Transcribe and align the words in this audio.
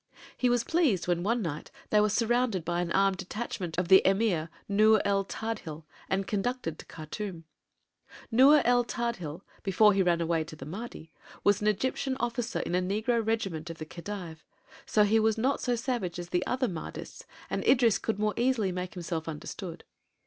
He 0.35 0.49
was 0.49 0.63
pleased 0.63 1.07
when 1.07 1.21
one 1.21 1.43
night 1.43 1.69
they 1.91 2.01
were 2.01 2.09
surrounded 2.09 2.65
by 2.65 2.81
an 2.81 2.91
armed 2.91 3.17
detachment 3.17 3.77
of 3.77 3.87
the 3.87 4.01
Emir 4.03 4.49
Nur 4.67 4.99
el 5.05 5.23
Tadhil 5.23 5.83
and 6.09 6.25
conducted 6.25 6.79
to 6.79 6.87
Khartûm. 6.87 7.43
Nur 8.31 8.63
el 8.65 8.83
Tadhil, 8.83 9.43
before 9.61 9.93
he 9.93 10.01
ran 10.01 10.19
away 10.19 10.43
to 10.43 10.55
the 10.55 10.65
Mahdi, 10.65 11.11
was 11.43 11.61
an 11.61 11.67
Egyptian 11.67 12.17
officer 12.19 12.61
in 12.61 12.73
a 12.73 12.81
negro 12.81 13.23
regiment 13.23 13.69
of 13.69 13.77
the 13.77 13.85
Khedive: 13.85 14.43
so 14.87 15.03
he 15.03 15.19
was 15.19 15.37
not 15.37 15.61
so 15.61 15.75
savage 15.75 16.17
as 16.17 16.29
the 16.29 16.43
other 16.47 16.67
Mahdists 16.67 17.25
and 17.51 17.63
Idris 17.67 17.99
could 17.99 18.17
more 18.17 18.33
easily 18.35 18.71
make 18.71 18.95
himself 18.95 19.27
understood. 19.29 19.83